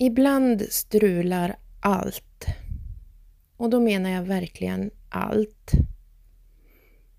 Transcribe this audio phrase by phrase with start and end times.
[0.00, 2.46] Ibland strular allt.
[3.56, 5.70] Och då menar jag verkligen allt.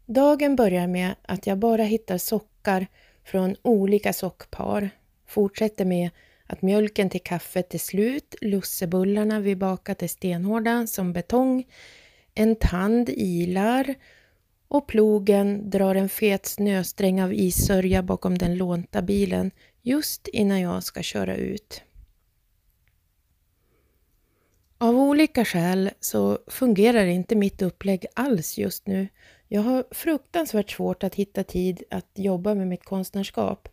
[0.05, 2.87] Dagen börjar med att jag bara hittar sockar
[3.23, 4.89] från olika sockpar.
[5.27, 6.09] Fortsätter med
[6.45, 11.67] att mjölken till kaffet är slut, lussebullarna vi bakat är stenhårda som betong,
[12.35, 13.95] en tand ilar
[14.67, 20.83] och plogen drar en fet snösträng av issörja bakom den lånta bilen just innan jag
[20.83, 21.83] ska köra ut.
[24.81, 29.07] Av olika skäl så fungerar inte mitt upplägg alls just nu.
[29.47, 33.69] Jag har fruktansvärt svårt att hitta tid att jobba med mitt konstnärskap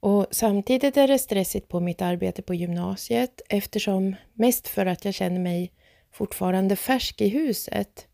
[0.00, 5.14] och samtidigt är det stressigt på mitt arbete på gymnasiet eftersom mest för att jag
[5.14, 5.72] känner mig
[6.12, 8.06] fortfarande färsk i huset.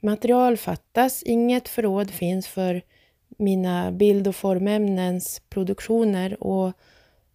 [0.00, 2.82] Material fattas, inget förråd finns för
[3.28, 6.72] mina bild och formämnens produktioner och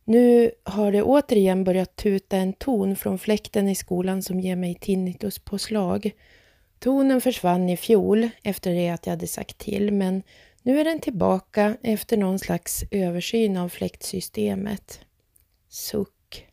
[0.03, 4.75] nu har det återigen börjat tuta en ton från fläkten i skolan som ger mig
[4.75, 6.11] tinnituspåslag.
[6.79, 10.23] Tonen försvann i fjol efter det att jag hade sagt till men
[10.61, 14.99] nu är den tillbaka efter någon slags översyn av fläktsystemet.
[15.69, 16.47] Suck.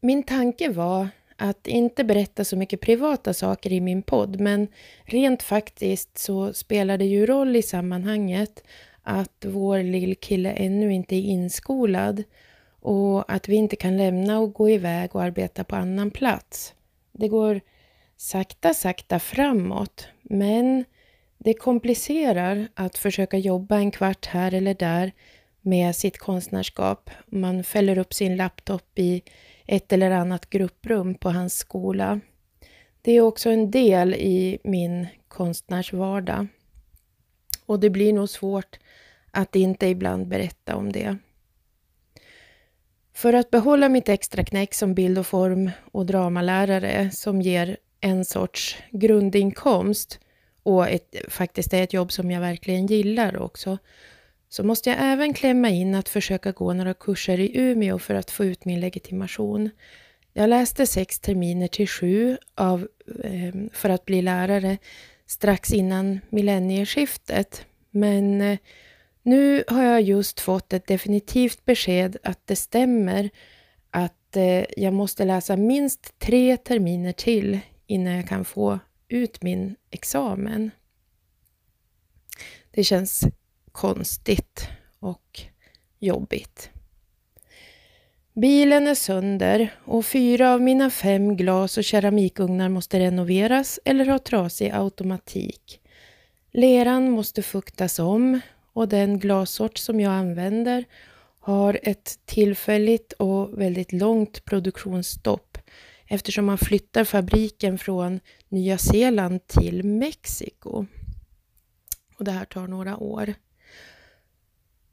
[0.00, 4.68] Min tanke var att inte berätta så mycket privata saker i min podd men
[5.04, 8.64] rent faktiskt så spelar det ju roll i sammanhanget
[9.04, 12.24] att vår lillkille ännu inte är inskolad
[12.80, 16.74] och att vi inte kan lämna och gå iväg och arbeta på annan plats.
[17.12, 17.60] Det går
[18.16, 20.84] sakta, sakta framåt, men
[21.38, 25.12] det komplicerar att försöka jobba en kvart här eller där
[25.60, 27.10] med sitt konstnärskap.
[27.26, 29.22] Man fäller upp sin laptop i
[29.66, 32.20] ett eller annat grupprum på hans skola.
[33.02, 36.46] Det är också en del i min konstnärsvardag.
[37.66, 38.78] Och det blir nog svårt
[39.34, 41.16] att inte ibland berätta om det.
[43.14, 48.24] För att behålla mitt extra knäck som bild och form och dramalärare som ger en
[48.24, 50.20] sorts grundinkomst
[50.62, 53.78] och ett, faktiskt är ett jobb som jag verkligen gillar också,
[54.48, 58.30] så måste jag även klämma in att försöka gå några kurser i Umeå för att
[58.30, 59.70] få ut min legitimation.
[60.32, 62.88] Jag läste sex terminer till sju av,
[63.24, 64.78] eh, för att bli lärare
[65.26, 68.58] strax innan millennieskiftet, men eh,
[69.24, 73.30] nu har jag just fått ett definitivt besked att det stämmer
[73.90, 79.76] att eh, jag måste läsa minst tre terminer till innan jag kan få ut min
[79.90, 80.70] examen.
[82.70, 83.24] Det känns
[83.72, 84.68] konstigt
[84.98, 85.40] och
[85.98, 86.70] jobbigt.
[88.32, 94.18] Bilen är sönder och fyra av mina fem glas och keramikugnar måste renoveras eller ha
[94.18, 95.80] trasig automatik.
[96.52, 98.40] Leran måste fuktas om
[98.74, 100.84] och den glassort som jag använder
[101.40, 105.58] har ett tillfälligt och väldigt långt produktionsstopp
[106.06, 110.86] eftersom man flyttar fabriken från Nya Zeeland till Mexiko.
[112.18, 113.34] Och det här tar några år.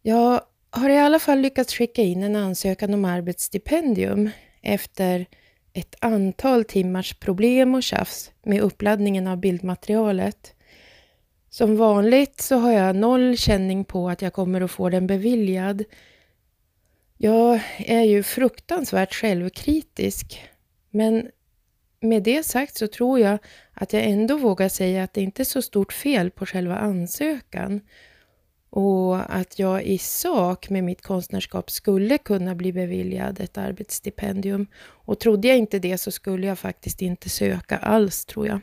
[0.01, 4.29] Jag har i alla fall lyckats skicka in en ansökan om arbetsstipendium
[4.61, 5.25] efter
[5.73, 10.55] ett antal timmars problem och tjafs med uppladdningen av bildmaterialet.
[11.53, 15.83] Som vanligt så har jag noll känning på att jag kommer att få den beviljad.
[17.17, 20.49] Jag är ju fruktansvärt självkritisk,
[20.89, 21.29] men
[21.99, 23.37] med det sagt så tror jag
[23.73, 27.81] att jag ändå vågar säga att det inte är så stort fel på själva ansökan
[28.69, 34.67] och att jag i sak med mitt konstnärskap skulle kunna bli beviljad ett arbetsstipendium.
[34.77, 38.59] Och trodde jag inte det så skulle jag faktiskt inte söka alls, tror jag.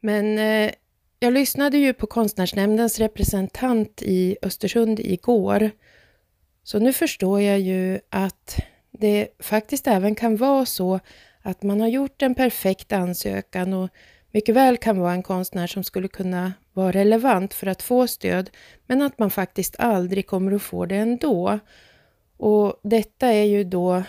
[0.00, 0.72] Men eh,
[1.22, 5.70] jag lyssnade ju på konstnärsnämndens representant i Östersund igår.
[6.62, 8.60] Så nu förstår jag ju att
[8.90, 11.00] det faktiskt även kan vara så
[11.42, 13.88] att man har gjort en perfekt ansökan och
[14.30, 18.50] mycket väl kan vara en konstnär som skulle kunna vara relevant för att få stöd,
[18.86, 21.58] men att man faktiskt aldrig kommer att få det ändå.
[22.36, 24.02] Och detta är ju då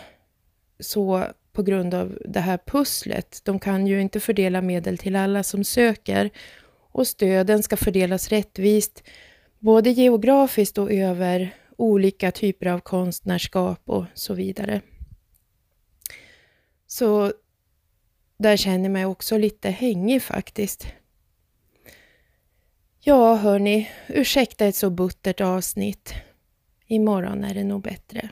[0.80, 3.42] så på grund av det här pusslet.
[3.44, 6.32] De kan ju inte fördela medel till alla som söker
[6.94, 9.04] och stöden ska fördelas rättvist,
[9.60, 14.82] både geografiskt och över olika typer av konstnärskap och så vidare.
[16.88, 17.34] Så
[18.38, 20.88] där känner jag mig också lite hängig faktiskt.
[23.00, 26.14] Ja, hörni, ursäkta ett så buttert avsnitt.
[26.88, 28.30] Imorgon är det nog bättre.